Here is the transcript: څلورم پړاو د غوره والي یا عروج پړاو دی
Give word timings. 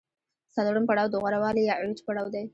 څلورم 0.55 0.83
پړاو 0.89 1.11
د 1.11 1.15
غوره 1.21 1.39
والي 1.43 1.61
یا 1.65 1.73
عروج 1.79 1.99
پړاو 2.07 2.27
دی 2.35 2.43